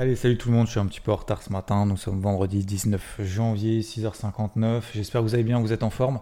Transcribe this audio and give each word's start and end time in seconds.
Allez, 0.00 0.14
salut 0.14 0.38
tout 0.38 0.48
le 0.48 0.54
monde, 0.54 0.66
je 0.66 0.70
suis 0.70 0.78
un 0.78 0.86
petit 0.86 1.00
peu 1.00 1.10
en 1.10 1.16
retard 1.16 1.42
ce 1.42 1.50
matin. 1.50 1.84
Nous 1.84 1.96
sommes 1.96 2.20
vendredi 2.20 2.64
19 2.64 3.16
janvier, 3.18 3.80
6h59. 3.80 4.82
J'espère 4.94 5.20
que 5.20 5.26
vous 5.26 5.34
allez 5.34 5.42
bien, 5.42 5.58
vous 5.58 5.72
êtes 5.72 5.82
en 5.82 5.90
forme. 5.90 6.20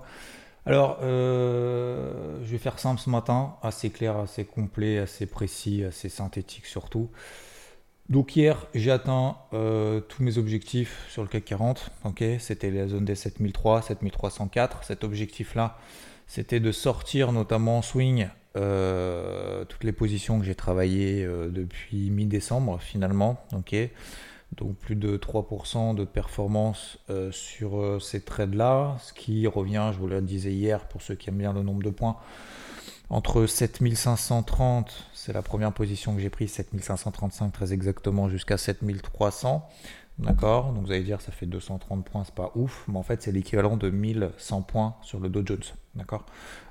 Alors, 0.64 1.00
euh, 1.02 2.38
je 2.42 2.52
vais 2.52 2.56
faire 2.56 2.78
simple 2.78 2.98
ce 2.98 3.10
matin, 3.10 3.56
assez 3.60 3.90
clair, 3.90 4.16
assez 4.16 4.46
complet, 4.46 4.96
assez 4.96 5.26
précis, 5.26 5.84
assez 5.84 6.08
synthétique 6.08 6.64
surtout. 6.64 7.10
Donc 8.08 8.34
hier, 8.34 8.66
j'ai 8.74 8.90
atteint 8.90 9.36
euh, 9.52 10.00
tous 10.00 10.22
mes 10.22 10.38
objectifs 10.38 11.04
sur 11.10 11.20
le 11.20 11.28
CAC 11.28 11.44
40. 11.44 11.90
Ok, 12.04 12.24
c'était 12.38 12.70
la 12.70 12.88
zone 12.88 13.04
des 13.04 13.14
7003, 13.14 13.82
7304. 13.82 14.84
Cet 14.84 15.04
objectif-là, 15.04 15.76
c'était 16.26 16.60
de 16.60 16.72
sortir 16.72 17.30
notamment 17.30 17.76
en 17.76 17.82
swing 17.82 18.28
euh, 18.56 19.64
toutes 19.64 19.84
les 19.84 19.92
positions 19.92 20.38
que 20.38 20.44
j'ai 20.44 20.54
travaillées 20.54 21.26
depuis 21.50 22.10
mi-décembre 22.10 22.80
finalement. 22.80 23.44
Donc 24.54 24.76
plus 24.76 24.96
de 24.96 25.16
3% 25.16 25.94
de 25.94 26.04
performance 26.04 26.98
euh, 27.10 27.30
sur 27.32 27.78
euh, 27.78 27.98
ces 28.00 28.20
trades-là, 28.20 28.96
ce 29.00 29.12
qui 29.12 29.46
revient, 29.46 29.90
je 29.92 29.98
vous 29.98 30.06
le 30.06 30.20
disais 30.22 30.52
hier, 30.52 30.88
pour 30.88 31.02
ceux 31.02 31.14
qui 31.14 31.28
aiment 31.28 31.38
bien 31.38 31.52
le 31.52 31.62
nombre 31.62 31.82
de 31.82 31.90
points, 31.90 32.16
entre 33.10 33.46
7530, 33.46 35.08
c'est 35.12 35.32
la 35.32 35.42
première 35.42 35.72
position 35.72 36.14
que 36.14 36.20
j'ai 36.20 36.30
prise, 36.30 36.52
7535 36.52 37.52
très 37.52 37.72
exactement, 37.72 38.28
jusqu'à 38.28 38.56
7300. 38.56 39.68
D'accord 40.18 40.72
Donc 40.72 40.86
vous 40.86 40.92
allez 40.92 41.02
dire, 41.02 41.20
ça 41.20 41.30
fait 41.30 41.44
230 41.44 42.04
points, 42.04 42.24
c'est 42.24 42.34
pas 42.34 42.50
ouf, 42.54 42.84
mais 42.88 42.96
en 42.96 43.02
fait, 43.02 43.20
c'est 43.22 43.32
l'équivalent 43.32 43.76
de 43.76 43.90
1100 43.90 44.62
points 44.62 44.94
sur 45.02 45.20
le 45.20 45.28
Dow 45.28 45.42
Jones. 45.44 45.58
D'accord 45.94 46.24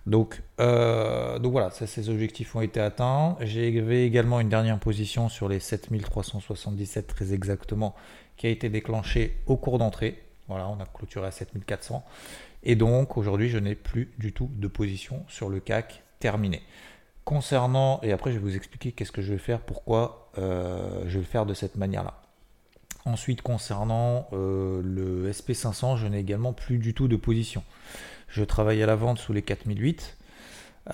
donc, 0.08 0.42
euh, 0.60 1.38
donc 1.40 1.52
voilà, 1.52 1.70
ces 1.72 2.10
objectifs 2.10 2.56
ont 2.56 2.62
été 2.62 2.80
atteints. 2.80 3.38
J'ai 3.42 3.68
également 4.06 4.40
une 4.40 4.50
dernière 4.50 4.80
position 4.80 5.30
sur 5.30 5.48
les 5.48 5.60
7377 5.60 7.08
très 7.08 7.34
exactement, 7.34 7.96
qui 8.38 8.48
a 8.48 8.50
été 8.50 8.70
déclenchée 8.70 9.38
au 9.46 9.58
cours 9.58 9.78
d'entrée. 9.78 10.24
Voilà, 10.48 10.68
on 10.68 10.80
a 10.80 10.86
clôturé 10.86 11.28
à 11.28 11.32
7400. 11.32 12.04
Et 12.64 12.76
donc 12.76 13.18
aujourd'hui, 13.18 13.50
je 13.50 13.60
n'ai 13.60 13.76
plus 13.76 14.12
du 14.18 14.34
tout 14.34 14.50
de 14.56 14.68
position 14.68 15.24
sur 15.28 15.50
le 15.50 15.60
CAC 15.60 16.04
terminé. 16.20 16.62
Concernant, 17.24 18.00
et 18.04 18.12
après 18.12 18.32
je 18.32 18.38
vais 18.38 18.44
vous 18.44 18.56
expliquer 18.56 18.92
qu'est-ce 18.92 19.12
que 19.12 19.22
je 19.22 19.34
vais 19.34 19.40
faire, 19.40 19.62
pourquoi 19.62 20.32
euh, 20.38 21.02
je 21.08 21.14
vais 21.14 21.20
le 21.20 21.26
faire 21.26 21.46
de 21.46 21.54
cette 21.54 21.76
manière-là. 21.76 22.25
Ensuite, 23.06 23.44
concernant 23.44 24.28
euh, 24.34 24.82
le 24.84 25.32
SP500, 25.32 25.98
je 25.98 26.08
n'ai 26.08 26.20
également 26.20 26.54
plus 26.54 26.80
du 26.80 26.96
tout 26.96 27.08
de 27.08 27.16
position. 27.16 27.64
Je 28.28 28.44
travaille 28.44 28.82
à 28.82 28.88
la 28.88 28.96
vente 28.96 29.20
sous 29.20 29.32
les 29.32 29.44
4008. 29.44 30.18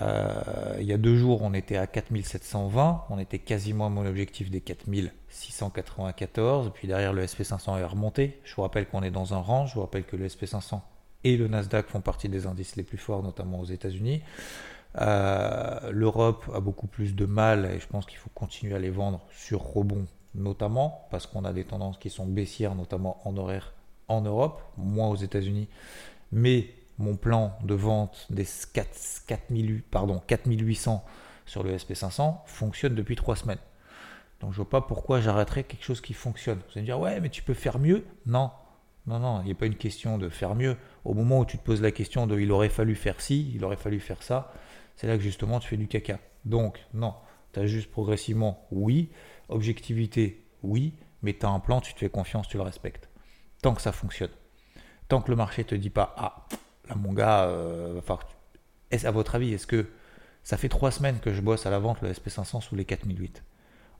Euh, 0.00 0.76
il 0.78 0.86
y 0.86 0.92
a 0.92 0.98
deux 0.98 1.16
jours, 1.16 1.42
on 1.42 1.54
était 1.54 1.76
à 1.76 1.86
4720. 1.86 3.04
On 3.08 3.18
était 3.18 3.38
quasiment 3.38 3.86
à 3.86 3.88
mon 3.88 4.04
objectif 4.06 4.50
des 4.50 4.60
4694. 4.60 6.72
Puis 6.74 6.86
derrière, 6.86 7.14
le 7.14 7.24
SP500 7.24 7.78
est 7.78 7.84
remonté. 7.84 8.38
Je 8.44 8.54
vous 8.54 8.60
rappelle 8.62 8.86
qu'on 8.86 9.02
est 9.02 9.10
dans 9.10 9.32
un 9.32 9.38
range. 9.38 9.70
Je 9.70 9.76
vous 9.76 9.80
rappelle 9.80 10.04
que 10.04 10.16
le 10.16 10.28
SP500 10.28 10.82
et 11.24 11.36
le 11.36 11.48
Nasdaq 11.48 11.88
font 11.88 12.00
partie 12.00 12.28
des 12.28 12.46
indices 12.46 12.76
les 12.76 12.82
plus 12.82 12.98
forts, 12.98 13.22
notamment 13.22 13.60
aux 13.60 13.64
États-Unis. 13.64 14.22
Euh, 15.00 15.90
L'Europe 15.90 16.50
a 16.54 16.60
beaucoup 16.60 16.86
plus 16.86 17.14
de 17.14 17.24
mal 17.24 17.70
et 17.74 17.80
je 17.80 17.86
pense 17.86 18.04
qu'il 18.04 18.18
faut 18.18 18.30
continuer 18.34 18.74
à 18.74 18.78
les 18.78 18.90
vendre 18.90 19.20
sur 19.30 19.62
rebond 19.62 20.06
notamment 20.34 21.06
parce 21.10 21.26
qu'on 21.26 21.44
a 21.44 21.52
des 21.52 21.64
tendances 21.64 21.98
qui 21.98 22.10
sont 22.10 22.26
baissières, 22.26 22.74
notamment 22.74 23.20
en 23.26 23.36
horaire 23.36 23.74
en 24.08 24.20
Europe, 24.20 24.62
moins 24.76 25.08
aux 25.08 25.16
États-Unis. 25.16 25.68
Mais 26.32 26.70
mon 26.98 27.16
plan 27.16 27.56
de 27.64 27.74
vente 27.74 28.26
des 28.30 28.46
4, 28.72 29.24
4000, 29.26 29.82
pardon, 29.82 30.20
4800 30.26 31.04
sur 31.46 31.62
le 31.62 31.76
SP500 31.76 32.36
fonctionne 32.46 32.94
depuis 32.94 33.16
trois 33.16 33.36
semaines. 33.36 33.58
Donc 34.40 34.52
je 34.52 34.56
vois 34.56 34.68
pas 34.68 34.80
pourquoi 34.80 35.20
j'arrêterais 35.20 35.64
quelque 35.64 35.84
chose 35.84 36.00
qui 36.00 36.14
fonctionne. 36.14 36.58
Vous 36.58 36.72
allez 36.72 36.82
me 36.82 36.86
dire, 36.86 37.00
ouais, 37.00 37.20
mais 37.20 37.28
tu 37.28 37.42
peux 37.42 37.54
faire 37.54 37.78
mieux? 37.78 38.04
Non, 38.26 38.50
non, 39.06 39.18
non, 39.18 39.40
il 39.42 39.46
n'y 39.46 39.52
a 39.52 39.54
pas 39.54 39.66
une 39.66 39.76
question 39.76 40.18
de 40.18 40.28
faire 40.28 40.54
mieux. 40.54 40.76
Au 41.04 41.14
moment 41.14 41.40
où 41.40 41.44
tu 41.44 41.58
te 41.58 41.64
poses 41.64 41.82
la 41.82 41.90
question 41.90 42.26
de 42.26 42.38
il 42.38 42.50
aurait 42.52 42.68
fallu 42.68 42.94
faire 42.94 43.20
ci, 43.20 43.52
il 43.54 43.64
aurait 43.64 43.76
fallu 43.76 44.00
faire 44.00 44.22
ça, 44.22 44.52
c'est 44.96 45.06
là 45.06 45.16
que 45.16 45.22
justement 45.22 45.60
tu 45.60 45.68
fais 45.68 45.76
du 45.76 45.88
caca. 45.88 46.18
Donc, 46.44 46.84
non, 46.94 47.14
tu 47.52 47.60
as 47.60 47.66
juste 47.66 47.90
progressivement, 47.90 48.66
oui, 48.70 49.10
Objectivité, 49.52 50.42
oui, 50.62 50.94
mais 51.22 51.34
tu 51.34 51.44
as 51.44 51.50
un 51.50 51.60
plan, 51.60 51.80
tu 51.80 51.92
te 51.92 51.98
fais 51.98 52.08
confiance, 52.08 52.48
tu 52.48 52.56
le 52.56 52.62
respectes. 52.62 53.08
Tant 53.60 53.74
que 53.74 53.82
ça 53.82 53.92
fonctionne. 53.92 54.30
Tant 55.08 55.20
que 55.20 55.30
le 55.30 55.36
marché 55.36 55.62
te 55.64 55.74
dit 55.74 55.90
pas, 55.90 56.14
ah, 56.16 56.46
là 56.88 56.94
mon 56.94 57.12
gars, 57.12 57.44
euh, 57.44 58.00
est 58.90 59.04
à 59.04 59.10
votre 59.10 59.34
avis, 59.34 59.52
est-ce 59.52 59.66
que 59.66 59.86
ça 60.42 60.56
fait 60.56 60.70
trois 60.70 60.90
semaines 60.90 61.20
que 61.20 61.32
je 61.32 61.42
bosse 61.42 61.66
à 61.66 61.70
la 61.70 61.78
vente 61.78 62.00
le 62.00 62.10
SP500 62.12 62.62
sous 62.62 62.74
les 62.74 62.84
4008 62.84 63.44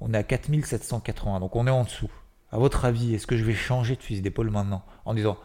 On 0.01 0.15
est 0.15 0.17
à 0.17 0.23
4780, 0.23 1.41
donc 1.41 1.55
on 1.55 1.67
est 1.67 1.71
en 1.71 1.85
dessous. 1.85 2.11
À 2.51 2.59
votre 2.59 2.87
avis, 2.87 3.15
est-ce 3.15 3.27
que 3.27 3.37
je 3.37 3.45
vais 3.45 3.55
changer 3.55 3.97
de 3.97 4.03
fusil 4.03 4.23
d'épaule 4.23 4.51
maintenant? 4.51 4.85
En 5.05 5.15
disant, 5.15 5.37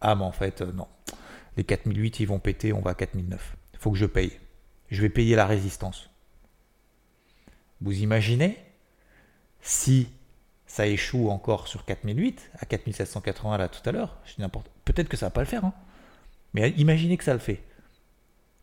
ah, 0.00 0.16
mais 0.16 0.24
en 0.24 0.32
fait, 0.32 0.62
euh, 0.62 0.72
non. 0.72 0.88
Les 1.56 1.64
4008, 1.64 2.20
ils 2.20 2.26
vont 2.26 2.40
péter, 2.40 2.72
on 2.72 2.80
va 2.80 2.90
à 2.90 2.94
4009. 2.94 3.56
Il 3.74 3.78
faut 3.78 3.92
que 3.92 3.98
je 3.98 4.06
paye. 4.06 4.32
Je 4.90 5.00
vais 5.00 5.08
payer 5.08 5.36
la 5.36 5.46
résistance. 5.46 6.11
Vous 7.82 8.00
imaginez 8.00 8.56
si 9.60 10.08
ça 10.66 10.86
échoue 10.86 11.28
encore 11.30 11.68
sur 11.68 11.84
4008, 11.84 12.52
à 12.58 12.66
4780 12.66 13.58
là 13.58 13.68
tout 13.68 13.86
à 13.88 13.92
l'heure, 13.92 14.16
peut-être 14.84 15.08
que 15.08 15.16
ça 15.16 15.26
va 15.26 15.30
pas 15.30 15.40
le 15.40 15.46
faire, 15.46 15.64
hein. 15.64 15.74
mais 16.54 16.70
imaginez 16.70 17.16
que 17.16 17.24
ça 17.24 17.32
le 17.32 17.40
fait. 17.40 17.62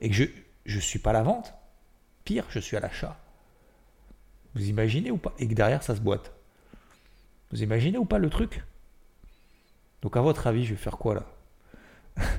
Et 0.02 0.10
que 0.10 0.16
je 0.16 0.76
ne 0.76 0.82
suis 0.82 1.00
pas 1.00 1.12
la 1.12 1.22
vente, 1.22 1.54
pire, 2.24 2.46
je 2.50 2.60
suis 2.60 2.78
à 2.78 2.80
l'achat. 2.80 3.20
Vous 4.56 4.68
imaginez 4.70 5.12
ou 5.12 5.18
pas? 5.18 5.34
Et 5.38 5.48
que 5.48 5.54
derrière 5.54 5.84
ça 5.84 5.96
se 5.96 6.02
boite. 6.02 6.32
Vous 7.52 7.62
imaginez 7.62 7.98
ou 7.98 8.06
pas 8.06 8.18
le 8.18 8.30
truc? 8.30 8.64
Donc 10.02 10.16
à 10.16 10.22
votre 10.22 10.48
avis, 10.48 10.66
je 10.66 10.72
vais 10.72 10.82
faire 10.82 10.98
quoi 10.98 11.16
là? 11.16 11.26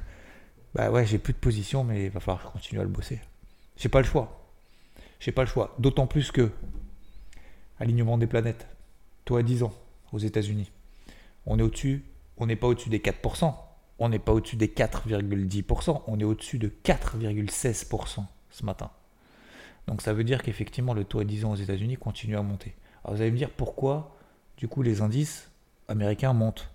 Bah 0.72 0.88
ouais, 0.88 1.04
j'ai 1.04 1.18
plus 1.18 1.32
de 1.32 1.38
position, 1.38 1.82
mais 1.82 2.04
il 2.04 2.10
va 2.10 2.20
falloir 2.20 2.38
que 2.38 2.46
je 2.46 2.52
continue 2.52 2.80
à 2.80 2.84
le 2.84 2.88
bosser. 2.88 3.20
J'ai 3.76 3.88
pas 3.88 3.98
le 3.98 4.06
choix. 4.06 4.39
J'ai 5.20 5.32
pas 5.32 5.42
le 5.42 5.48
choix. 5.48 5.74
D'autant 5.78 6.06
plus 6.06 6.32
que 6.32 6.50
alignement 7.78 8.18
des 8.18 8.26
planètes, 8.26 8.66
toi 9.24 9.40
à 9.40 9.42
10 9.42 9.62
ans, 9.62 9.72
aux 10.12 10.18
États-Unis. 10.18 10.72
On 11.46 11.58
est 11.58 11.62
au-dessus, 11.62 12.04
on 12.38 12.46
n'est 12.46 12.56
pas 12.56 12.66
au-dessus 12.66 12.88
des 12.88 12.98
4%, 12.98 13.54
on 13.98 14.08
n'est 14.08 14.18
pas 14.18 14.32
au-dessus 14.32 14.56
des 14.56 14.68
4,10%, 14.68 16.02
on 16.06 16.20
est 16.20 16.24
au-dessus 16.24 16.58
de 16.58 16.72
4,16% 16.84 18.24
ce 18.50 18.64
matin. 18.64 18.90
Donc 19.86 20.02
ça 20.02 20.12
veut 20.12 20.24
dire 20.24 20.42
qu'effectivement 20.42 20.94
le 20.94 21.04
taux 21.04 21.20
à 21.20 21.24
10 21.24 21.44
ans 21.44 21.52
aux 21.52 21.56
États-Unis 21.56 21.96
continue 21.96 22.36
à 22.36 22.42
monter. 22.42 22.74
Alors 23.04 23.16
vous 23.16 23.22
allez 23.22 23.30
me 23.30 23.36
dire 23.36 23.50
pourquoi 23.50 24.16
du 24.56 24.68
coup 24.68 24.82
les 24.82 25.02
indices 25.02 25.50
américains 25.88 26.32
montent. 26.32 26.70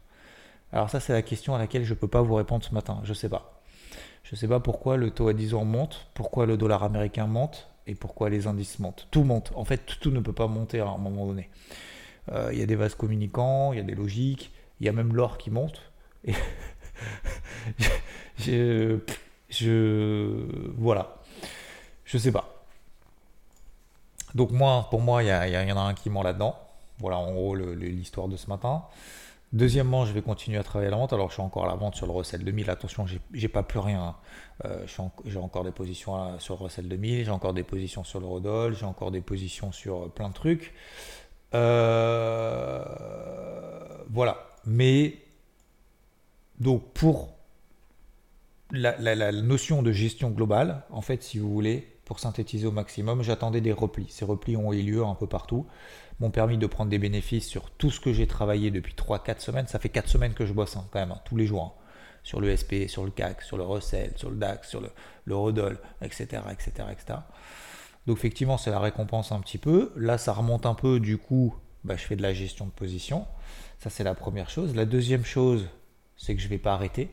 Alors 0.72 0.90
ça 0.90 1.00
c'est 1.00 1.14
la 1.14 1.22
question 1.22 1.56
à 1.56 1.60
laquelle 1.60 1.84
je 1.84 1.94
ne 1.94 2.00
peux 2.00 2.08
pas 2.08 2.22
vous 2.22 2.36
répondre 2.36 2.64
ce 2.64 2.74
matin, 2.74 3.00
je 3.04 3.10
ne 3.10 3.16
sais 3.16 3.30
pas. 3.30 3.62
Je 4.24 4.34
ne 4.34 4.38
sais 4.38 4.48
pas 4.48 4.60
pourquoi 4.60 4.98
le 4.98 5.12
taux 5.12 5.28
à 5.28 5.34
10 5.34 5.54
ans 5.54 5.66
monte, 5.66 6.08
pourquoi 6.14 6.46
le 6.46 6.58
dollar 6.58 6.84
américain 6.84 7.28
monte, 7.28 7.70
et 7.88 7.96
pourquoi 7.96 8.30
les 8.30 8.48
indices 8.48 8.80
montent. 8.80 9.08
Tout 9.12 9.24
monte. 9.24 9.52
En 9.56 9.66
fait, 9.66 9.98
tout 10.00 10.12
ne 10.12 10.20
peut 10.20 10.34
pas 10.34 10.48
monter 10.48 10.80
à 10.80 10.88
un 10.88 10.98
moment 10.98 11.26
donné. 11.26 11.50
Euh, 12.32 12.50
il 12.52 12.60
y 12.60 12.64
a 12.64 12.66
des 12.66 12.76
vases 12.76 12.96
communicants, 12.96 13.74
il 13.74 13.78
y 13.78 13.80
a 13.80 13.84
des 13.84 13.96
logiques, 13.96 14.52
il 14.80 14.86
y 14.86 14.90
a 14.90 14.92
même 14.92 15.16
l'or 15.16 15.38
qui 15.38 15.52
monte. 15.52 15.82
Je, 18.38 19.00
je, 19.50 20.46
voilà. 20.78 21.16
Je 22.04 22.18
sais 22.18 22.32
pas. 22.32 22.66
Donc 24.34 24.52
moi, 24.52 24.88
pour 24.90 25.02
moi, 25.02 25.24
il 25.24 25.28
y, 25.28 25.30
y, 25.30 25.72
en 25.72 25.78
a 25.78 25.82
un 25.82 25.94
qui 25.94 26.10
ment 26.10 26.22
là-dedans. 26.22 26.56
Voilà 27.00 27.18
en 27.18 27.34
gros 27.34 27.56
l'histoire 27.56 28.28
de 28.28 28.38
ce 28.38 28.48
matin. 28.48 28.84
Deuxièmement, 29.56 30.06
je 30.06 30.12
vais 30.12 30.22
continuer 30.22 30.58
à 30.58 30.64
travailler 30.64 30.90
à 30.90 30.92
la 30.92 30.98
vente. 30.98 31.14
Alors, 31.14 31.30
je 31.30 31.36
suis 31.36 31.42
encore 31.42 31.64
à 31.64 31.68
la 31.68 31.76
vente 31.76 31.96
sur 31.96 32.06
le 32.06 32.12
Russell 32.12 32.44
2000. 32.44 32.70
Attention, 32.70 33.06
j'ai 33.32 33.48
pas 33.48 33.64
plus 33.64 33.80
rien. 33.80 34.04
Hein. 34.04 34.16
Euh, 34.66 34.86
j'ai 35.24 35.40
encore 35.40 35.64
des 35.64 35.72
positions 35.72 36.38
sur 36.40 36.58
le 36.58 36.66
Russell 36.66 36.90
2000. 36.90 37.24
J'ai 37.24 37.32
encore 37.32 37.54
des 37.54 37.64
positions 37.64 38.04
sur 38.04 38.20
le 38.20 38.26
Rodol. 38.26 38.76
J'ai 38.76 38.86
encore 38.86 39.12
des 39.12 39.22
positions 39.22 39.72
sur 39.72 39.96
euh, 39.96 40.08
plein 40.10 40.28
de 40.28 40.34
trucs. 40.34 40.74
Euh, 41.54 42.84
voilà. 44.10 44.46
Mais, 44.66 45.20
donc, 46.60 46.92
pour 46.94 47.30
la, 48.72 48.98
la, 49.00 49.32
notion 49.32 49.84
de 49.84 49.94
gestion 49.94 50.32
globale, 50.32 50.84
en 50.90 51.00
fait, 51.00 51.24
si 51.24 51.40
vous 51.40 51.50
voulez, 51.50 51.96
pour 52.04 52.20
synthétiser 52.20 52.68
au 52.68 52.72
maximum, 52.72 53.24
j'attendais 53.24 53.62
des 53.62 53.72
replis. 53.72 54.08
Ces 54.10 54.26
replis 54.26 54.58
ont 54.58 54.74
eu 54.74 54.82
lieu 54.82 55.06
un 55.06 55.16
peu 55.16 55.28
partout, 55.28 55.66
m'ont 56.20 56.32
permis 56.32 56.58
de 56.58 56.68
prendre 56.68 56.90
des 56.90 57.00
bénéfices 57.00 57.48
sur 57.48 57.72
tout 57.72 57.92
ce 57.92 58.00
que 58.00 58.14
j'ai 58.14 58.28
travaillé 58.28 58.72
depuis 58.72 58.94
3-4 58.94 59.40
semaines. 59.40 59.68
Ça 59.68 59.80
fait 59.80 59.90
4 59.90 60.08
semaines 60.08 60.34
que 60.34 60.46
je 60.46 60.54
bosse 60.54 60.78
hein, 60.78 60.88
quand 60.92 61.00
même, 61.00 61.12
hein, 61.12 61.22
tous 61.26 61.36
les 61.36 61.46
jours. 61.46 61.64
Hein. 61.64 61.82
Sur 62.24 62.42
le 62.42 62.56
SP, 62.56 62.88
sur 62.88 63.04
le 63.06 63.12
CAC, 63.12 63.44
sur 63.44 63.58
le 63.58 63.64
Russell, 63.64 64.14
sur 64.16 64.32
le 64.32 64.38
DAX, 64.38 64.68
sur 64.68 64.82
le, 64.82 64.90
le 65.26 65.36
Rodol, 65.36 65.78
etc., 66.02 66.42
etc., 66.52 66.88
etc. 66.92 67.20
Donc 68.08 68.18
effectivement, 68.18 68.58
c'est 68.58 68.72
la 68.72 68.80
récompense 68.80 69.32
un 69.32 69.40
petit 69.40 69.58
peu. 69.60 69.92
Là, 69.96 70.18
ça 70.18 70.34
remonte 70.34 70.66
un 70.66 70.74
peu, 70.74 71.00
du 71.00 71.18
coup, 71.18 71.56
bah, 71.84 71.96
je 71.96 72.04
fais 72.04 72.16
de 72.16 72.24
la 72.24 72.34
gestion 72.34 72.66
de 72.66 72.72
position. 72.72 73.28
Ça, 73.80 73.90
c'est 73.90 74.04
la 74.04 74.16
première 74.16 74.50
chose. 74.50 74.76
La 74.76 74.86
deuxième 74.86 75.26
chose, 75.26 75.68
c'est 76.18 76.36
que 76.36 76.42
je 76.42 76.46
ne 76.46 76.50
vais 76.50 76.58
pas 76.58 76.74
arrêter. 76.74 77.12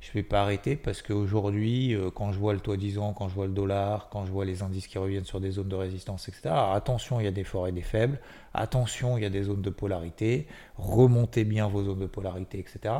Je 0.00 0.08
ne 0.08 0.14
vais 0.14 0.22
pas 0.22 0.40
arrêter 0.40 0.76
parce 0.76 1.02
qu'aujourd'hui, 1.02 1.94
euh, 1.94 2.10
quand 2.10 2.32
je 2.32 2.38
vois 2.38 2.54
le 2.54 2.60
taux 2.60 2.74
10 2.74 2.98
ans, 2.98 3.12
quand 3.12 3.28
je 3.28 3.34
vois 3.34 3.46
le 3.46 3.52
dollar, 3.52 4.08
quand 4.08 4.24
je 4.24 4.32
vois 4.32 4.46
les 4.46 4.62
indices 4.62 4.86
qui 4.86 4.96
reviennent 4.96 5.26
sur 5.26 5.40
des 5.40 5.50
zones 5.50 5.68
de 5.68 5.76
résistance, 5.76 6.26
etc. 6.28 6.54
attention, 6.72 7.20
il 7.20 7.24
y 7.24 7.26
a 7.26 7.32
des 7.32 7.44
forts 7.44 7.68
et 7.68 7.72
des 7.72 7.82
faibles. 7.82 8.18
Attention, 8.54 9.18
il 9.18 9.22
y 9.22 9.26
a 9.26 9.30
des 9.30 9.42
zones 9.42 9.60
de 9.60 9.68
polarité. 9.68 10.46
Remontez 10.76 11.44
bien 11.44 11.68
vos 11.68 11.84
zones 11.84 11.98
de 11.98 12.06
polarité, 12.06 12.58
etc. 12.58 12.94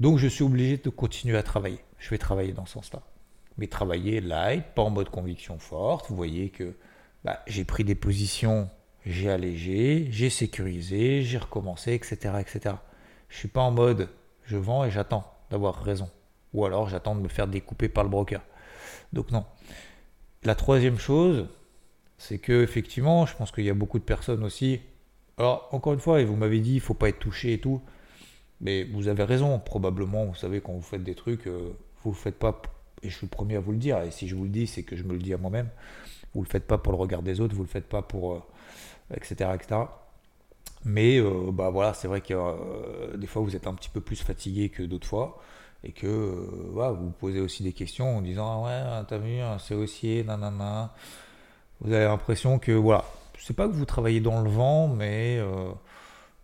Donc, 0.00 0.16
je 0.16 0.26
suis 0.26 0.42
obligé 0.42 0.78
de 0.78 0.88
continuer 0.88 1.36
à 1.36 1.42
travailler. 1.42 1.80
Je 1.98 2.08
vais 2.08 2.18
travailler 2.18 2.52
dans 2.52 2.64
ce 2.64 2.72
sens-là. 2.72 3.02
Mais 3.58 3.66
travailler 3.66 4.22
light, 4.22 4.64
pas 4.74 4.82
en 4.82 4.90
mode 4.90 5.10
conviction 5.10 5.58
forte. 5.58 6.08
Vous 6.08 6.16
voyez 6.16 6.48
que 6.48 6.74
bah, 7.24 7.40
j'ai 7.46 7.66
pris 7.66 7.84
des 7.84 7.94
positions, 7.94 8.70
j'ai 9.04 9.30
allégé, 9.30 10.08
j'ai 10.10 10.30
sécurisé, 10.30 11.22
j'ai 11.24 11.36
recommencé, 11.36 11.92
etc., 11.92 12.16
etc. 12.40 12.76
Je 13.28 13.36
suis 13.36 13.48
pas 13.48 13.60
en 13.60 13.70
mode 13.70 14.08
je 14.44 14.56
vends 14.56 14.84
et 14.84 14.90
j'attends 14.90 15.24
d'avoir 15.50 15.82
raison. 15.82 16.08
Ou 16.52 16.64
alors 16.64 16.88
j'attends 16.88 17.14
de 17.14 17.20
me 17.20 17.28
faire 17.28 17.46
découper 17.46 17.88
par 17.88 18.04
le 18.04 18.10
broker. 18.10 18.42
Donc 19.12 19.30
non. 19.30 19.44
La 20.44 20.54
troisième 20.54 20.98
chose, 20.98 21.48
c'est 22.18 22.38
que 22.38 22.62
effectivement, 22.62 23.26
je 23.26 23.36
pense 23.36 23.52
qu'il 23.52 23.64
y 23.64 23.70
a 23.70 23.74
beaucoup 23.74 23.98
de 23.98 24.04
personnes 24.04 24.44
aussi. 24.44 24.80
Alors 25.38 25.68
encore 25.72 25.92
une 25.92 26.00
fois, 26.00 26.20
et 26.20 26.24
vous 26.24 26.36
m'avez 26.36 26.60
dit, 26.60 26.74
il 26.74 26.80
faut 26.80 26.94
pas 26.94 27.08
être 27.08 27.18
touché 27.18 27.54
et 27.54 27.60
tout. 27.60 27.80
Mais 28.60 28.84
vous 28.84 29.08
avez 29.08 29.24
raison, 29.24 29.58
probablement, 29.58 30.26
vous 30.26 30.34
savez, 30.34 30.60
quand 30.60 30.72
vous 30.72 30.82
faites 30.82 31.02
des 31.02 31.14
trucs, 31.14 31.46
euh, 31.46 31.74
vous 32.02 32.10
ne 32.10 32.14
le 32.14 32.20
faites 32.20 32.38
pas, 32.38 32.60
et 33.02 33.08
je 33.08 33.16
suis 33.16 33.26
le 33.26 33.30
premier 33.30 33.56
à 33.56 33.60
vous 33.60 33.72
le 33.72 33.78
dire, 33.78 34.02
et 34.02 34.10
si 34.10 34.28
je 34.28 34.34
vous 34.36 34.44
le 34.44 34.50
dis, 34.50 34.66
c'est 34.66 34.82
que 34.82 34.96
je 34.96 35.04
me 35.04 35.14
le 35.14 35.18
dis 35.18 35.32
à 35.32 35.38
moi-même, 35.38 35.70
vous 36.34 36.40
ne 36.40 36.44
le 36.44 36.50
faites 36.50 36.66
pas 36.66 36.76
pour 36.76 36.92
le 36.92 36.98
regard 36.98 37.22
des 37.22 37.40
autres, 37.40 37.54
vous 37.54 37.62
ne 37.62 37.66
le 37.66 37.72
faites 37.72 37.88
pas 37.88 38.02
pour... 38.02 38.46
etc. 39.14 39.36
Euh, 39.40 39.54
etc. 39.54 39.80
Mais 40.84 41.18
euh, 41.18 41.50
bah 41.52 41.70
voilà, 41.70 41.92
c'est 41.94 42.08
vrai 42.08 42.20
que 42.20 42.32
euh, 42.34 43.16
des 43.16 43.26
fois 43.26 43.42
vous 43.42 43.54
êtes 43.54 43.66
un 43.66 43.74
petit 43.74 43.90
peu 43.90 44.00
plus 44.00 44.22
fatigué 44.22 44.70
que 44.70 44.82
d'autres 44.82 45.06
fois 45.06 45.40
et 45.84 45.92
que 45.92 46.06
euh, 46.06 46.90
vous 46.92 47.10
posez 47.10 47.40
aussi 47.40 47.62
des 47.62 47.72
questions 47.72 48.16
en 48.16 48.22
disant 48.22 48.64
ah 48.66 49.00
ouais 49.00 49.04
t'as 49.08 49.18
vu 49.18 49.38
c'est 49.58 49.74
haussier 49.74 50.24
nanana. 50.24 50.94
Vous 51.80 51.92
avez 51.92 52.04
l'impression 52.06 52.58
que 52.58 52.72
voilà 52.72 53.04
c'est 53.38 53.56
pas 53.56 53.68
que 53.68 53.72
vous 53.72 53.86
travaillez 53.86 54.20
dans 54.20 54.40
le 54.42 54.50
vent 54.50 54.88
mais 54.88 55.40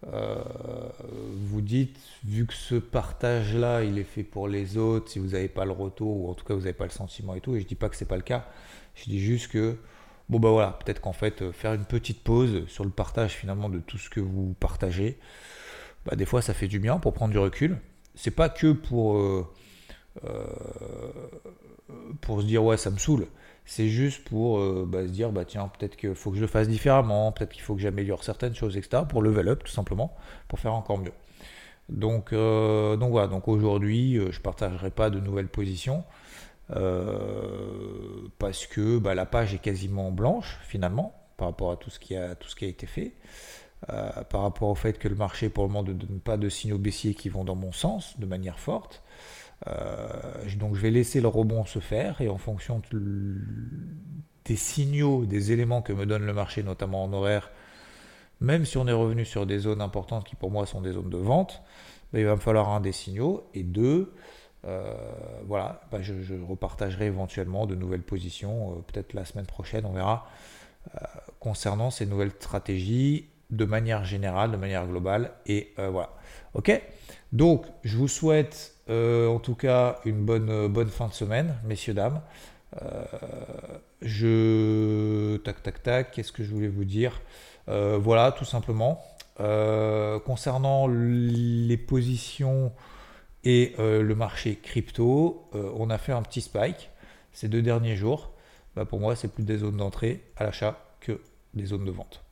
vous 0.03 1.61
dites 1.61 1.99
vu 2.25 2.47
que 2.47 2.55
ce 2.55 2.77
partage 2.77 3.55
là 3.55 3.83
il 3.83 3.99
est 3.99 4.05
fait 4.05 4.23
pour 4.23 4.49
les 4.49 4.77
autres 4.79 5.11
si 5.11 5.19
vous 5.19 5.29
n'avez 5.29 5.49
pas 5.49 5.65
le 5.65 5.73
retour 5.73 6.25
ou 6.25 6.31
en 6.31 6.35
tout 6.35 6.45
cas 6.45 6.55
vous 6.55 6.61
n'avez 6.61 6.73
pas 6.73 6.85
le 6.85 6.91
sentiment 6.91 7.35
et 7.35 7.41
tout 7.41 7.55
et 7.57 7.61
je 7.61 7.67
dis 7.67 7.75
pas 7.75 7.89
que 7.89 7.97
c'est 7.97 8.05
pas 8.07 8.17
le 8.17 8.23
cas. 8.23 8.47
Je 8.95 9.05
dis 9.05 9.21
juste 9.21 9.49
que 9.51 9.77
Bon 10.29 10.41
bah 10.41 10.51
voilà, 10.51 10.73
peut-être 10.85 11.01
qu'en 11.01 11.13
fait 11.13 11.43
euh, 11.43 11.53
faire 11.53 11.73
une 11.75 11.85
petite 11.85 12.25
pause 12.25 12.67
sur 12.67 12.85
le 12.85 12.91
partage 12.91 13.33
finalement 13.33 13.69
de 13.69 13.79
tout 13.79 13.97
ce 13.97 14.11
que 14.11 14.19
vous 14.19 14.57
partagez, 14.59 15.19
bah, 16.05 16.17
des 16.17 16.25
fois 16.27 16.43
ça 16.43 16.53
fait 16.53 16.67
du 16.67 16.81
bien 16.81 16.99
pour 16.99 17.13
prendre 17.13 17.33
du 17.33 17.39
recul. 17.39 17.79
C'est 18.17 18.33
pas 18.33 18.49
que 18.49 18.73
pour 18.73 19.17
euh, 19.19 19.47
euh, 20.25 20.47
pour 22.21 22.41
se 22.41 22.47
dire 22.47 22.65
ouais 22.65 22.77
ça 22.77 22.91
me 22.91 22.99
saoule, 22.99 23.29
c'est 23.65 23.89
juste 23.89 24.25
pour 24.29 24.59
bah, 24.87 25.07
se 25.07 25.13
dire 25.13 25.31
bah 25.31 25.45
tiens 25.45 25.69
peut-être 25.69 25.97
qu'il 25.97 26.15
faut 26.17 26.31
que 26.31 26.37
je 26.37 26.43
le 26.43 26.49
fasse 26.49 26.69
différemment, 26.69 27.31
peut-être 27.31 27.53
qu'il 27.53 27.63
faut 27.63 27.77
que 27.77 27.81
j'améliore 27.81 28.25
certaines 28.25 28.55
choses 28.55 28.77
etc. 28.77 29.05
pour 29.09 29.23
level 29.23 29.49
up 29.49 29.63
tout 29.65 29.73
simplement, 29.73 30.17
pour 30.49 30.59
faire 30.59 30.75
encore 30.75 30.99
mieux. 30.99 31.13
Donc 31.89 32.33
donc 32.33 33.11
voilà, 33.13 33.29
donc 33.29 33.47
aujourd'hui 33.49 34.19
je 34.31 34.41
partagerai 34.41 34.91
pas 34.91 35.11
de 35.11 35.21
nouvelles 35.21 35.49
positions. 35.49 36.05
Euh, 36.75 38.29
parce 38.39 38.67
que 38.67 38.99
bah, 38.99 39.15
la 39.15 39.27
page 39.27 39.55
est 39.55 39.59
quasiment 39.59 40.11
blanche 40.11 40.59
finalement 40.65 41.15
par 41.37 41.49
rapport 41.49 41.71
à 41.71 41.77
tout 41.77 41.91
ce 41.91 42.01
qui 42.01 42.17
a, 42.17 42.35
tout 42.35 42.49
été 42.63 42.87
fait. 42.87 43.15
Euh, 43.91 44.11
par 44.25 44.41
rapport 44.41 44.71
au 44.71 44.75
fait 44.75 44.99
que 44.99 45.07
le 45.07 45.15
marché 45.15 45.51
pour 45.51 45.65
le 45.65 45.69
moment 45.69 45.87
ne 45.87 45.93
donne 45.93 46.19
pas 46.19 46.39
de 46.39 46.49
signaux 46.49 46.79
baissiers 46.79 47.15
qui 47.15 47.29
vont 47.29 47.45
dans 47.45 47.55
mon 47.55 47.73
sens 47.73 48.19
de 48.19 48.27
manière 48.27 48.59
forte. 48.59 49.03
Euh, 49.69 50.09
donc 50.59 50.75
je 50.75 50.81
vais 50.81 50.91
laisser 50.91 51.21
le 51.21 51.29
rebond 51.29 51.65
se 51.67 51.79
faire 51.79 52.21
et 52.21 52.29
en 52.29 52.39
fonction 52.39 52.81
des 54.45 54.57
signaux, 54.57 55.27
des 55.27 55.53
éléments 55.53 55.83
que 55.83 55.93
me 55.93 56.07
donne 56.07 56.25
le 56.25 56.33
marché, 56.33 56.63
notamment 56.63 57.05
en 57.05 57.13
horaire, 57.13 57.51
même 58.41 58.65
si 58.65 58.77
on 58.77 58.87
est 58.87 58.93
revenu 58.93 59.25
sur 59.25 59.47
des 59.47 59.59
zones 59.59 59.81
importantes 59.81 60.27
qui 60.27 60.37
pour 60.37 60.51
moi 60.51 60.67
sont 60.67 60.81
des 60.81 60.93
zones 60.93 61.11
de 61.11 61.19
vente, 61.19 61.63
bah, 62.13 62.19
il 62.19 62.27
va 62.27 62.35
me 62.35 62.41
falloir 62.41 62.71
un 62.71 62.81
des 62.81 62.93
signaux 62.93 63.49
et 63.55 63.63
deux, 63.63 64.15
voilà, 65.47 65.81
bah, 65.91 65.99
je, 66.03 66.13
repartagerai 66.49 67.07
éventuellement 67.07 67.67
de 67.67 67.75
nouvelles 67.75 68.03
positions, 68.03 68.73
euh, 68.73 68.75
peut-être 68.87 69.15
la 69.15 69.25
semaine 69.25 69.47
prochaine, 69.47 69.87
on 69.87 69.93
verra, 69.93 70.27
euh, 70.95 70.99
concernant 71.41 71.91
ces 71.91 72.07
nouvelles 72.07 72.33
stratégies 72.33 73.29
de 73.51 73.65
manière 73.65 74.05
générale, 74.05 74.51
de 74.51 74.57
manière 74.57 74.87
globale. 74.87 75.31
Et 75.47 75.73
voilà. 75.77 76.11
Ok 76.55 76.83
Donc, 77.33 77.65
je 77.85 77.97
vous 77.97 78.09
souhaite 78.09 78.75
en 78.89 79.39
tout 79.39 79.55
cas 79.55 80.01
une 80.05 80.25
bonne, 80.25 80.67
bonne 80.67 80.89
fin 80.89 81.07
de 81.07 81.13
semaine, 81.13 81.55
messieurs, 81.65 81.95
dames. 81.95 82.21
je. 84.03 85.37
Tac, 85.39 85.63
tac, 85.63 85.83
tac. 85.85 86.11
Qu'est-ce 86.11 86.33
que 86.33 86.43
je 86.43 86.51
voulais 86.51 86.67
vous 86.67 86.85
dire? 86.85 87.21
Voilà, 87.69 88.33
tout 88.33 88.45
simplement. 88.45 89.01
concernant 90.25 90.89
les 90.89 91.77
positions 91.77 92.73
et 93.47 93.75
euh, 93.79 94.03
le 94.03 94.15
marché 94.17 94.57
crypto, 94.61 95.49
euh, 95.55 95.71
on 95.77 95.89
a 95.89 95.99
fait 95.99 96.11
un 96.11 96.23
petit 96.23 96.41
spike 96.41 96.91
ces 97.33 97.49
deux 97.49 97.63
derniers 97.63 97.95
jours. 97.95 98.33
Bah, 98.75 98.85
pour 98.85 98.99
moi, 98.99 99.15
c'est 99.15 99.29
plus 99.29 99.45
des 99.45 99.59
zones 99.59 99.77
d'entrée 99.77 100.25
à 100.37 100.43
l'achat 100.43 100.85
que 101.01 101.21
des 101.55 101.67
zones 101.67 101.85
de 101.85 101.93
vente. 101.93 102.25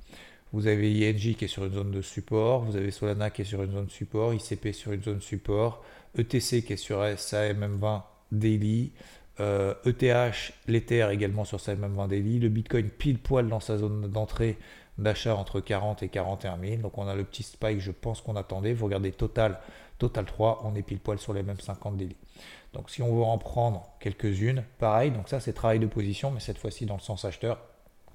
Vous 0.53 0.67
avez 0.67 0.91
ING 0.91 1.37
qui 1.37 1.45
est 1.45 1.49
sur 1.49 1.65
une 1.65 1.75
zone 1.75 1.93
de 1.93 2.03
support, 2.03 2.65
vous 2.65 2.77
avez 2.77 2.91
Solana 2.91 3.31
qui 3.31 3.43
est 3.43 3.45
sur 3.45 3.63
une 3.63 3.71
zone 3.71 3.87
de 3.87 3.91
support, 3.91 4.35
ICP 4.35 4.73
sur 4.73 4.93
une 4.93 5.03
zone 5.03 5.19
de 5.19 5.23
support, 5.23 5.85
ETC 6.19 6.65
qui 6.65 6.73
est 6.73 6.77
sur 6.77 7.01
SAMM20 7.01 8.03
daily, 8.33 8.93
ETH, 9.39 10.03
e 10.03 10.33
l'Ether 10.69 11.09
également 11.11 11.45
sur 11.45 11.61
sa 11.61 11.75
MM20 11.75 12.09
daily, 12.09 12.39
le 12.39 12.49
Bitcoin 12.49 12.89
pile 12.89 13.19
poil 13.19 13.49
dans 13.49 13.59
sa 13.59 13.79
zone 13.79 14.09
d'entrée 14.09 14.57
d'achat 14.99 15.35
entre 15.35 15.61
40 15.61 16.03
et 16.03 16.09
41 16.09 16.59
000. 16.59 16.77
Donc 16.83 16.99
on 16.99 17.07
a 17.07 17.15
le 17.15 17.25
petit 17.25 17.43
spike, 17.43 17.81
je 17.81 17.91
pense 17.91 18.21
qu'on 18.21 18.37
attendait. 18.37 18.73
Vous 18.73 18.85
regardez 18.87 19.13
Total, 19.13 19.59
Total 19.99 20.25
3, 20.25 20.63
on 20.65 20.75
est 20.75 20.83
pile 20.83 20.99
poil 20.99 21.19
sur 21.19 21.33
les 21.33 21.43
mêmes 21.43 21.61
50 21.61 21.97
délits. 21.97 22.17
Donc 22.73 22.91
si 22.91 23.03
on 23.03 23.15
veut 23.15 23.23
en 23.23 23.39
prendre 23.39 23.89
quelques-unes, 24.01 24.65
pareil, 24.79 25.11
donc 25.11 25.29
ça 25.29 25.41
c'est 25.41 25.53
travail 25.53 25.79
de 25.79 25.87
position, 25.87 26.31
mais 26.31 26.41
cette 26.41 26.59
fois-ci 26.59 26.87
dans 26.87 26.95
le 26.95 27.01
sens 27.01 27.25
acheteur, 27.25 27.61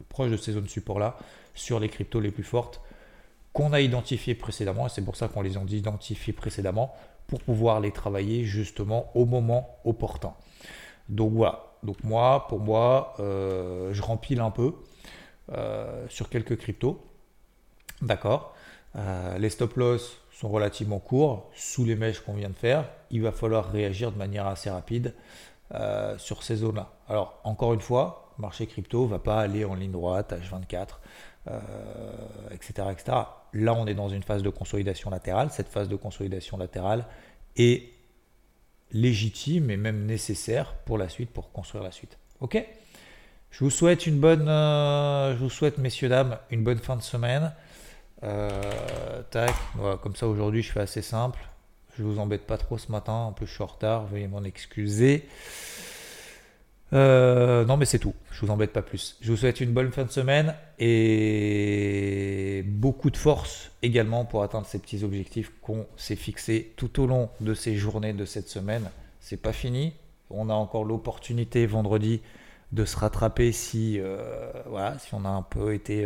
proche 0.09 0.31
de 0.31 0.37
ces 0.37 0.53
zones 0.53 0.67
support-là, 0.67 1.17
sur 1.53 1.79
les 1.79 1.89
cryptos 1.89 2.19
les 2.19 2.31
plus 2.31 2.43
fortes 2.43 2.81
qu'on 3.53 3.73
a 3.73 3.81
identifiées 3.81 4.35
précédemment, 4.35 4.87
et 4.87 4.89
c'est 4.89 5.03
pour 5.03 5.15
ça 5.15 5.27
qu'on 5.27 5.41
les 5.41 5.57
a 5.57 5.61
identifiées 5.61 6.33
précédemment, 6.33 6.93
pour 7.27 7.41
pouvoir 7.41 7.79
les 7.79 7.91
travailler 7.91 8.43
justement 8.43 9.11
au 9.15 9.25
moment 9.25 9.77
opportun. 9.85 10.33
Donc 11.09 11.33
voilà, 11.33 11.69
donc 11.83 12.03
moi, 12.03 12.47
pour 12.47 12.59
moi, 12.59 13.13
euh, 13.19 13.93
je 13.93 14.01
rempile 14.01 14.41
un 14.41 14.51
peu 14.51 14.73
euh, 15.51 16.05
sur 16.09 16.29
quelques 16.29 16.57
cryptos. 16.57 17.03
D'accord 18.01 18.55
euh, 18.95 19.37
Les 19.37 19.49
stop 19.49 19.75
loss 19.75 20.17
sont 20.39 20.49
relativement 20.49 20.99
courts, 20.99 21.49
sous 21.53 21.83
les 21.83 21.95
mèches 21.95 22.21
qu'on 22.21 22.33
vient 22.33 22.49
de 22.49 22.55
faire, 22.55 22.89
il 23.11 23.21
va 23.21 23.31
falloir 23.31 23.71
réagir 23.71 24.11
de 24.11 24.17
manière 24.17 24.47
assez 24.47 24.69
rapide 24.69 25.13
euh, 25.73 26.17
sur 26.17 26.43
ces 26.43 26.57
zones-là. 26.57 26.93
Alors, 27.07 27.41
encore 27.43 27.73
une 27.73 27.81
fois, 27.81 28.33
marché 28.37 28.65
crypto 28.67 29.05
va 29.05 29.19
pas 29.19 29.39
aller 29.39 29.65
en 29.65 29.75
ligne 29.75 29.91
droite, 29.91 30.33
H24, 30.33 30.87
etc., 32.51 32.87
etc. 32.91 33.17
Là, 33.53 33.73
on 33.73 33.87
est 33.87 33.95
dans 33.95 34.09
une 34.09 34.23
phase 34.23 34.43
de 34.43 34.49
consolidation 34.49 35.09
latérale. 35.09 35.49
Cette 35.51 35.67
phase 35.67 35.89
de 35.89 35.95
consolidation 35.95 36.57
latérale 36.57 37.05
est 37.57 37.89
légitime 38.91 39.69
et 39.69 39.77
même 39.77 40.05
nécessaire 40.05 40.75
pour 40.85 40.97
la 40.97 41.09
suite, 41.09 41.31
pour 41.31 41.51
construire 41.51 41.83
la 41.83 41.91
suite. 41.91 42.17
Ok? 42.39 42.63
Je 43.51 43.63
vous 43.63 43.69
souhaite 43.71 44.05
une 44.05 44.19
bonne, 44.19 44.47
euh, 44.47 45.33
je 45.33 45.39
vous 45.39 45.49
souhaite, 45.49 45.77
messieurs, 45.79 46.09
dames, 46.09 46.37
une 46.51 46.63
bonne 46.63 46.77
fin 46.77 46.95
de 46.95 47.01
semaine. 47.01 47.51
Euh, 48.23 49.21
tac, 49.31 49.53
comme 50.01 50.15
ça 50.15 50.27
aujourd'hui 50.27 50.61
je 50.61 50.71
fais 50.71 50.81
assez 50.81 51.01
simple. 51.01 51.39
Je 51.97 52.03
vous 52.03 52.19
embête 52.19 52.45
pas 52.45 52.57
trop 52.57 52.77
ce 52.77 52.91
matin, 52.91 53.13
en 53.13 53.31
plus 53.31 53.45
je 53.45 53.53
suis 53.53 53.63
en 53.63 53.67
retard, 53.67 54.05
veuillez 54.05 54.27
m'en 54.27 54.43
excuser. 54.43 55.27
Euh, 56.91 57.65
non 57.65 57.77
mais 57.77 57.85
c'est 57.85 57.99
tout, 57.99 58.15
je 58.31 58.45
vous 58.45 58.51
embête 58.51 58.73
pas 58.73 58.81
plus. 58.81 59.17
Je 59.21 59.31
vous 59.31 59.37
souhaite 59.37 59.61
une 59.61 59.71
bonne 59.71 59.91
fin 59.91 60.03
de 60.03 60.11
semaine 60.11 60.55
et 60.79 62.63
beaucoup 62.65 63.09
de 63.09 63.17
force 63.17 63.71
également 63.83 64.25
pour 64.25 64.43
atteindre 64.43 64.65
ces 64.65 64.79
petits 64.79 65.03
objectifs 65.03 65.51
qu'on 65.61 65.85
s'est 65.97 66.15
fixés 66.15 66.73
tout 66.77 67.01
au 67.01 67.05
long 67.05 67.29
de 67.41 67.53
ces 67.53 67.75
journées 67.75 68.13
de 68.13 68.25
cette 68.25 68.49
semaine. 68.49 68.89
C'est 69.19 69.37
pas 69.41 69.53
fini, 69.53 69.93
on 70.29 70.49
a 70.49 70.53
encore 70.53 70.83
l'opportunité 70.83 71.65
vendredi 71.67 72.21
de 72.71 72.85
se 72.85 72.97
rattraper 72.97 73.51
si, 73.51 73.99
voilà, 74.67 74.97
si 74.99 75.13
on 75.13 75.25
a 75.25 75.29
un 75.29 75.41
peu 75.41 75.73
été 75.73 76.05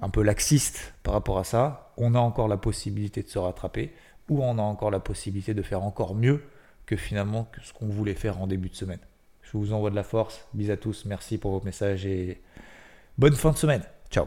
un 0.00 0.10
peu 0.10 0.22
laxiste 0.22 0.94
par 1.02 1.14
rapport 1.14 1.38
à 1.38 1.44
ça. 1.44 1.92
On 1.96 2.14
a 2.14 2.18
encore 2.18 2.48
la 2.48 2.56
possibilité 2.56 3.22
de 3.22 3.28
se 3.28 3.38
rattraper 3.38 3.92
ou 4.28 4.42
on 4.42 4.58
a 4.58 4.62
encore 4.62 4.90
la 4.90 5.00
possibilité 5.00 5.54
de 5.54 5.62
faire 5.62 5.82
encore 5.82 6.14
mieux 6.14 6.42
que 6.86 6.96
finalement 6.96 7.50
ce 7.62 7.72
qu'on 7.72 7.88
voulait 7.88 8.14
faire 8.14 8.40
en 8.40 8.46
début 8.46 8.68
de 8.68 8.74
semaine. 8.74 9.00
Je 9.42 9.56
vous 9.56 9.72
envoie 9.72 9.90
de 9.90 9.96
la 9.96 10.04
force. 10.04 10.46
Bis 10.54 10.70
à 10.70 10.76
tous. 10.76 11.04
Merci 11.06 11.38
pour 11.38 11.52
vos 11.52 11.64
messages 11.64 12.04
et 12.06 12.42
bonne 13.16 13.34
fin 13.34 13.52
de 13.52 13.56
semaine. 13.56 13.82
Ciao. 14.10 14.26